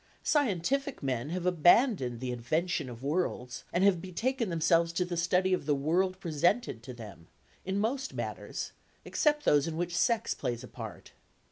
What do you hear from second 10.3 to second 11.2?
plays a part.